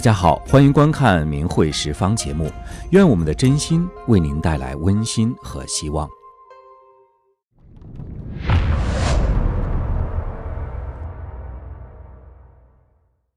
[0.00, 2.50] 大家好，欢迎观看《明慧十方》节目，
[2.90, 6.08] 愿我们的真心为您带来温馨和希望。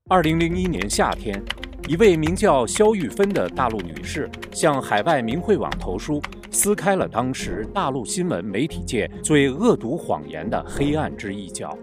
[0.07, 1.43] 二零零一年夏天，
[1.89, 11.77] 一位名叫肖玉芬的大陆女士向海外明慧网投书，撕开了当时大陆新闻媒体界最恶毒谎言的黑暗之一角。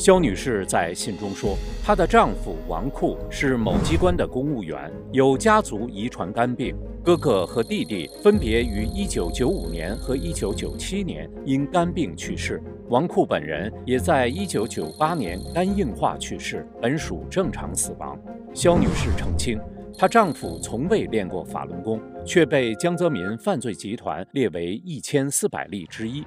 [0.00, 18.18] 肖女士在信中说，她的丈夫王库是某机关的公务员，有家族遗传肝病，哥哥和弟弟分别于1995年和1997年因肝病去世，王库本人也在1998年肝硬化去世，本属正常死亡。
[18.54, 19.60] 肖女士澄清，
[19.98, 26.24] 她丈夫从未练过法轮功，却被江泽民犯罪集团列为一千四百例之一。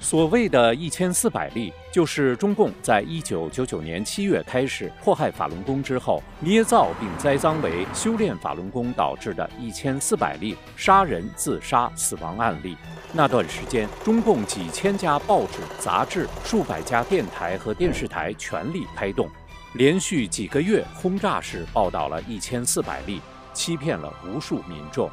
[0.00, 12.76] 所谓的一千四百例，就是中共在一九九九年七月开始迫害法轮功之后，捏造并栽赃为修炼法轮功导致的一千四百例杀人、自杀、死亡案例。
[13.12, 19.28] 那段时间，中共几千家报纸、杂志、数百家电台和电视台全力开动，
[19.74, 23.20] 连续几个月轰炸式报道了一千四百例，
[23.52, 25.10] 欺骗了无数民众。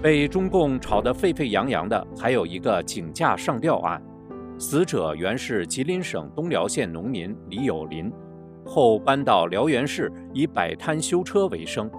[0.00, 4.02] 被中共炒得沸沸扬扬的，还有一个井架上吊案，
[4.58, 8.10] 死者原是吉林省东辽县农民李有林，
[8.64, 11.90] 后搬到辽源市以摆摊修车为生。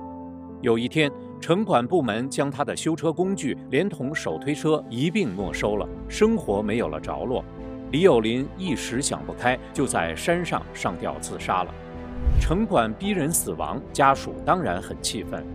[0.61, 7.43] 有一天，城管部门将他的修车工具连同手推车一并没收了，生活没有了着落。
[7.91, 11.73] 李有林一时想不开，就在山上上吊自杀了。
[12.41, 15.45] 城管逼人死亡，家属当然很气愤。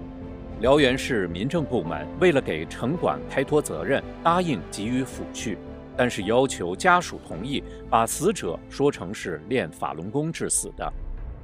[0.61, 5.57] 辽源市民政部门为了给城管开脱责任，答应给予抚恤，
[5.97, 10.93] 但是要求家属同意把死者说成是练法轮功致死的。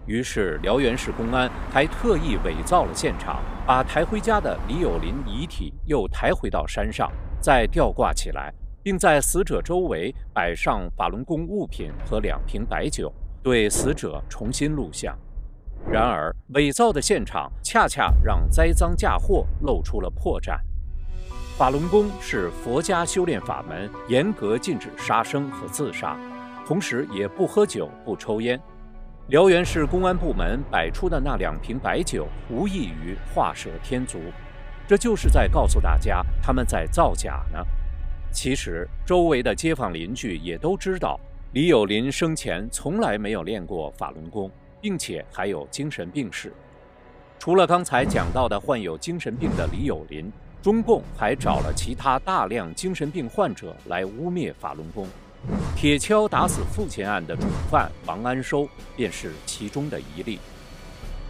[0.05, 7.09] 于是辽源市公安还特意伪造了现场，把抬回家的李有林遗体又抬回到山上，
[7.41, 13.13] 再吊挂起来，并在死者周围摆上法轮功物品和两瓶白酒，
[13.45, 15.17] 对死者重新录像。
[15.90, 20.58] 然而，伪造的现场恰恰让栽赃嫁祸露出了破绽。
[21.56, 26.18] 法轮功是佛家修炼法门，严格禁止杀生和自杀，
[26.67, 28.61] 同时也不喝酒、不抽烟。
[29.28, 34.18] 辽源市公安部门摆出的那两瓶白酒，无异于画蛇添足，
[34.89, 37.58] 这就是在告诉大家他们在造假呢。
[38.33, 41.20] 其实，周围的街坊邻居也都知道，
[41.52, 44.51] 李有林生前从来没有练过法轮功。
[44.84, 46.52] 并且还有精神病史。
[47.39, 50.30] 除了刚才讲到的患有精神病的李有林，
[50.61, 55.08] 中共还找了其他大量精神病患者来污蔑法轮功。
[55.74, 60.39] 铁锹打死父亲案的主犯王安收便是其中的一例。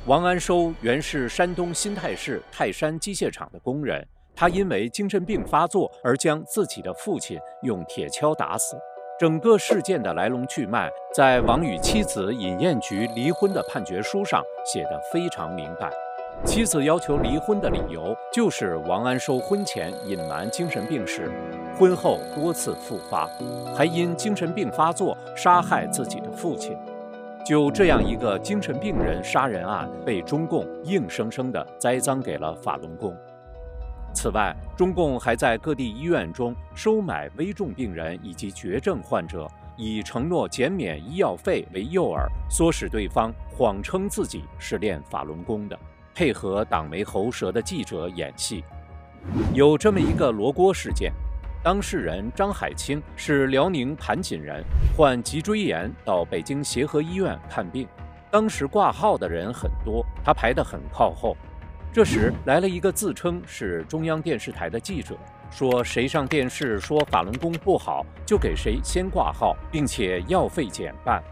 [0.07, 4.05] 王安收原是山东新泰市泰山机械厂的工人，
[4.35, 8.77] 他因为精神病发作而将自己的父亲用铁锹打死。
[9.17, 15.89] 整个事件的来龙去脉，在王与妻子尹艳菊离婚的判决书上写得非常明白。
[16.45, 21.31] 妻子要求离婚的理由就是王安收婚前隐瞒精神病史，
[21.79, 23.31] 婚后多次复发，
[23.73, 26.77] 还因精神病发作杀害自己的父亲。
[27.47, 33.17] 就这样一个精神病人杀人案，被中共硬生生地栽赃给了法轮功。
[34.15, 45.79] 此外，中共还在各地医院中收买危重病人以及绝症患者，以承诺减免医药费为诱饵，唆使对方谎称自己是练法轮功的，
[46.15, 48.65] 配合党媒喉舌的记者演戏。
[49.53, 51.13] 有这么一个罗锅事件，
[51.63, 54.63] 当事人张海清是辽宁盘锦人，
[54.97, 57.89] 患脊椎炎到北京协和医院看病，
[58.31, 61.37] 当时挂号的人很多，他排得很靠后。
[61.95, 65.15] 这时来了一个自称是中央电视台的记者，
[65.49, 71.23] 说谁上电视说法轮功不好，就给谁先挂号，并且药费减半。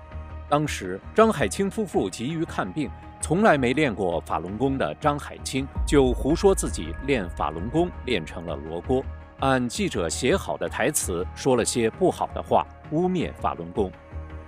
[0.49, 2.89] 当时张海清夫妇急于看病，
[3.21, 9.05] 从来没练过法轮功的张海清就胡说自己练法轮功练成了罗锅，
[9.41, 13.91] 按记者写好的台词说了些不好的话，污蔑法轮功。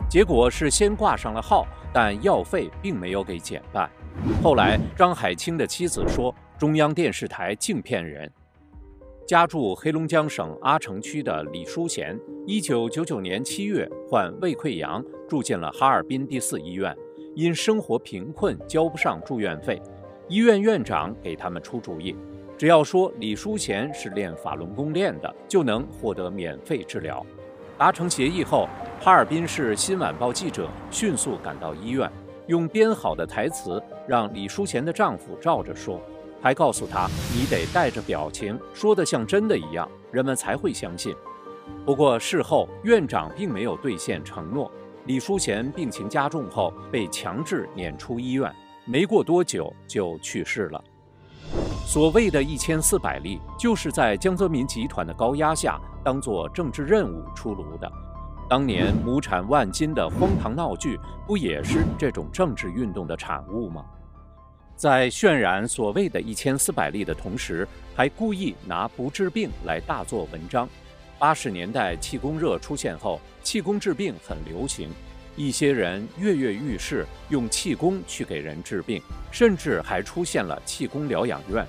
[0.09, 3.91] 结果是先挂上了号，但药费并没有给减半。
[4.43, 8.31] 后来，张海清的妻子说：“中央电视台净骗人。”
[9.27, 16.95] 家住黑龙江省阿城区的李淑贤，一九九九年七月患胃溃疡，住进了哈尔滨第四医院。
[17.35, 19.81] 因生活贫困，交不上住院费，
[20.29, 22.15] 医院院长给他们出主意：
[22.57, 27.25] 只要说李淑贤是练法轮功练的，就能获得免费治疗。
[27.77, 28.69] 达成协议后，
[29.01, 32.09] 哈尔滨市新晚报记者迅速赶到医院。
[32.47, 36.01] 用编好的台词让李淑贤的丈夫照着说，
[36.43, 41.15] 还告诉他你得带着表情，说的像真的一样，人们才会相信。
[41.87, 44.71] 不过事后院长并没有兑现承诺，
[45.07, 48.55] 李淑贤病情加重后被强制撵出医院，
[48.85, 50.85] 没过多久就去世了。
[51.87, 57.91] 所谓的一千四百例，就是在江泽民集团的高压下，当做政治任务出炉的。
[58.47, 63.85] 当年亩产万斤的荒唐闹剧，不也是这种政治运动的产物吗？
[64.77, 70.69] 在渲染所谓的一千四百例的同时，还故意拿不治病来大做文章。
[71.19, 74.91] 八十年代气功热出现后，气功治病很流行，
[75.37, 79.01] 一些人跃跃欲试，用气功去给人治病，
[79.31, 81.67] 甚至还出现了气功疗养院。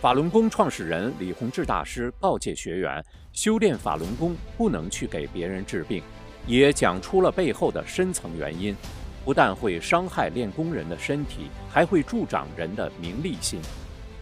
[0.00, 6.00] 法轮功创始人李洪志大师告诫学员，修炼法轮功不能去给别人治病，
[6.46, 8.76] 也讲出了背后的深层原因，
[9.24, 13.60] 不但会伤害练功人的身体，还会助长人的名利心。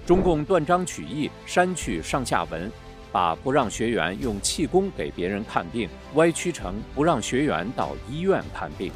[0.06, 2.72] 中共断章取义，删去上下文，
[3.12, 8.90] 把不让学员用气功给别人看病歪曲成不让学员到医院看病。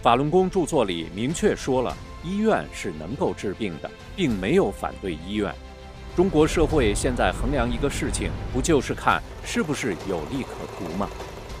[0.00, 1.94] 法轮功著作里明确说了，
[2.24, 5.54] 医院是能够治病的，并没有反对医院。
[6.16, 11.08] 中国社会现在衡量一个事情，不就是看是不是有利可图吗？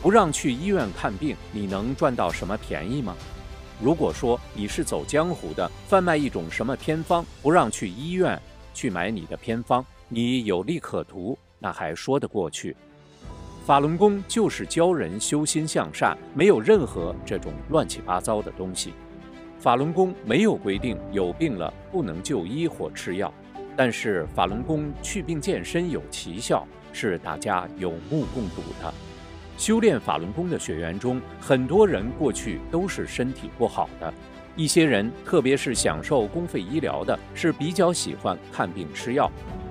[0.00, 3.16] 不让去医院看病，你能赚到什么便宜吗？
[3.82, 8.40] 如果说你是走江湖的，贩卖一种什么偏方，不让去医院
[8.72, 12.76] 去买你的偏方，你有利可图，那还说得过去。
[13.66, 18.92] 法轮功就是教人修心向善，没有任何这种乱七八糟的东西。
[19.58, 23.34] 法轮功没有规定有病了不能就医或吃药。
[23.76, 28.92] 但是法轮功祛病健身有奇效，是大家有目共睹的。
[29.56, 34.12] 修炼法轮功的学员中，很多人过去都是身体不好的。
[34.56, 39.30] 一些人，特别是享受公费医疗的，是比较喜欢看病吃药。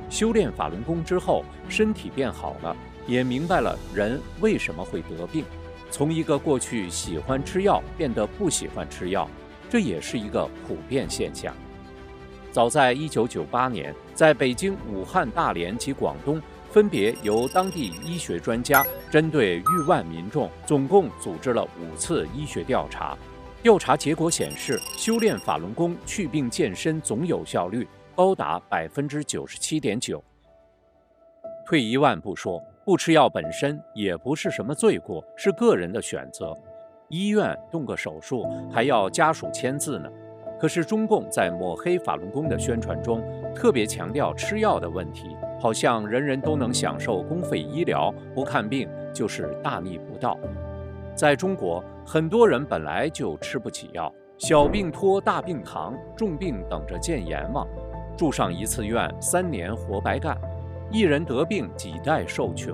[0.10, 2.76] 修炼法轮功之后，身体变好了，
[3.08, 5.46] 也明白了人为什么会得病。
[5.90, 9.30] 从一个过去喜欢吃药变得不喜欢吃药，
[9.70, 11.56] 这也是一个普遍现象。
[12.54, 16.40] 早在1998年，在北京、武汉、大连及广东，
[16.70, 23.18] 分别由当地医学专家针对逾万民众，总共组织了五次医学调查。
[23.64, 30.24] 调查结果显示，修炼法轮功去病健身总有效率高达百分之九十七点九。
[31.66, 36.56] 退一万步说，不吃药本身也不是什么罪过，是个人的选择。
[37.10, 40.08] 医院动个手术还要家属签字呢。
[40.64, 43.22] 可是中共在抹黑法轮功的宣传中，
[43.54, 50.40] 特别强调吃药的问题，好像人人都能享受公费医疗，不看病就是大逆不道。
[51.14, 57.68] 在中国，很多人本来就吃不起药，小病拖大病扛，重病等着见阎王，
[58.16, 60.38] 住上一次院，三年活白干。
[60.90, 62.74] 一人得病，几代受穷，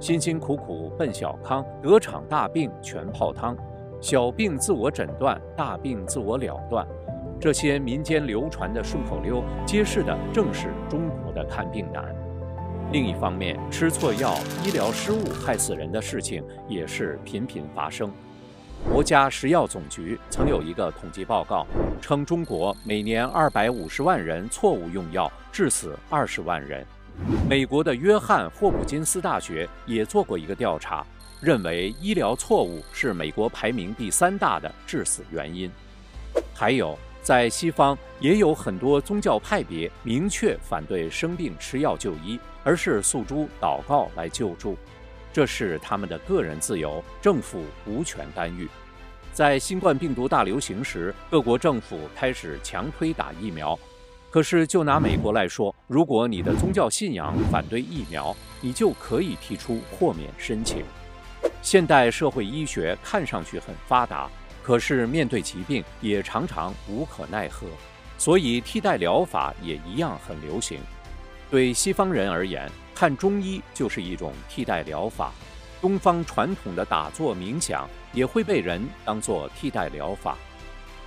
[0.00, 3.54] 辛辛苦苦奔小康，得场大病全泡汤，
[4.00, 6.88] 小病自我诊断，大病自我了断。
[7.40, 12.04] 这些民间流传的顺口溜，揭示的正是中国的看病难。
[12.90, 18.10] 另一方面，吃错药、医疗失误害死人的事情也是频频发生。
[18.92, 21.64] 国家食药总局曾有一个统计报告，
[22.00, 26.84] 称中国每年二百五十万人错误用药，致死二十万人。
[27.48, 31.06] 美国的约翰霍普金斯大学也做过一个调查，
[31.40, 35.70] 认为医疗错误是美国排名第三大的致死原因。
[36.52, 36.98] 还有。
[37.22, 44.76] 在西方也有很多宗教派别明确反对生病吃药就医，而是诉诸祷告来救助，
[45.32, 48.66] 这是他们的个人自由，政府无权干预。
[49.32, 53.78] 在新冠病毒大流行时，各国政府开始强推打疫苗，
[54.30, 60.82] 可是就拿美国来说，如果你的宗教信仰反对疫苗，你就可以提出豁免申请。
[61.62, 64.28] 现代社会医学看上去很发达。
[64.68, 67.66] 可是面对疾病也常常无可奈何，
[68.18, 70.78] 所以替代疗法也一样很流行。
[71.50, 75.32] 对西方人而言，看中医就是一种替代疗法。
[75.80, 80.36] 东方传统的打坐冥想也会被人当作替代疗法。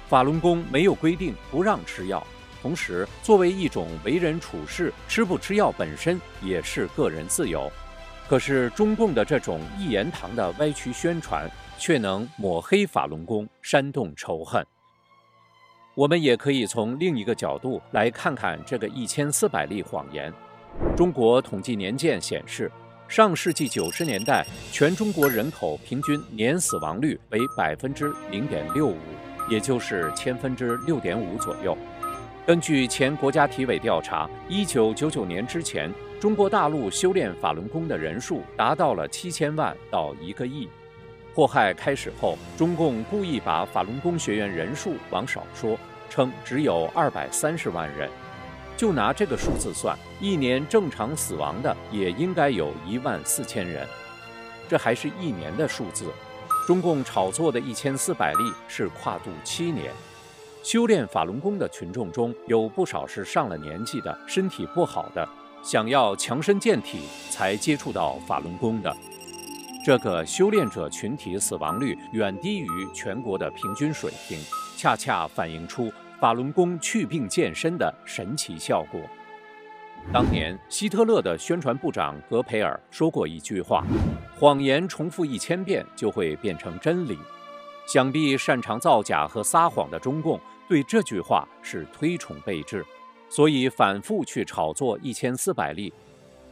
[0.10, 2.26] 法轮功没有规定不让吃药，
[2.64, 7.72] 同时作为一种为人处事，吃不吃药本身也是个人自由。
[8.32, 11.52] 可是中共的这种一言堂的歪曲宣传。
[11.78, 14.64] 却能抹黑法轮功，煽动仇恨。
[15.96, 20.32] 我们也可以从另一个角度来看看这个一千四百例谎言。
[20.96, 22.72] 中国统计年鉴显示，
[23.08, 28.98] 上世纪九十年代全中国人口平均年死亡率为百分之零点六五，
[29.50, 31.76] 也就是千分之六点五左右。
[32.46, 40.70] 根据前国家体委调查，一九九九年之前，中国大陆修炼法轮功的人数达到了七千万到一个亿。
[41.34, 45.76] 祸害开始后，中共故意把法轮功学员人数往少说，
[46.12, 48.08] 称只有二百三十万人。
[48.78, 53.88] 就拿这个数字算，一年正常死亡的也应该有一万四千人，
[54.70, 56.06] 这还是一年的数字。
[56.68, 59.92] 中共炒作的一千四百例是跨度七年。
[60.62, 65.28] 修炼法轮功的群众中有不少是上了年纪的、身体不好的，
[65.64, 68.96] 想要强身健体才接触到法轮功的。
[69.86, 74.40] 这个修炼者群体死亡率远低于全国的平均水平，
[74.78, 75.92] 恰恰反映出。
[76.20, 79.02] 法轮功祛病健身的神奇效果。
[80.14, 83.84] 当年，希特勒的宣传部长格培尔说过一句话
[84.38, 87.18] ：“谎言重复一千遍就会变成真理。”
[87.92, 92.86] 想必擅长造假和撒谎的中共对这句话是推崇备至，
[93.32, 95.92] 所以反复去炒作一千四百例。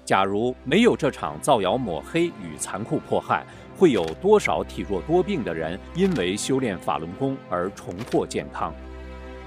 [0.05, 3.45] 假如没有这场造谣抹黑与残酷迫害，
[3.77, 8.73] 会有多少体弱多病的人因为修炼法轮功而重获健康？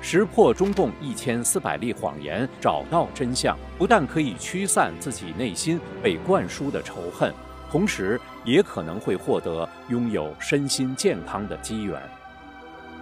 [0.02, 7.32] 识破中共一千四百例谎言，找到真相，不但可以驱散自己内心被灌输的仇恨，
[7.70, 11.98] 同时也可能会获得拥有身心健康的机缘。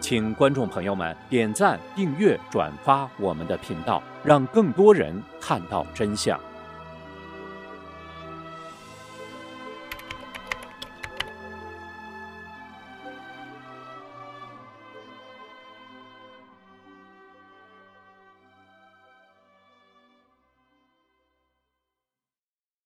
[0.00, 6.40] 请观众朋友们点赞、订阅、转发我们的频道，让更多人看到真相。